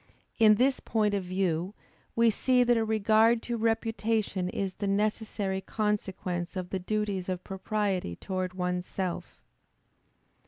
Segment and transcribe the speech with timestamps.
[0.39, 1.75] In this point of view,
[2.15, 7.43] we see that a regard to reputation is the necessary consequence of the duties of
[7.43, 9.43] propriety toward one's self.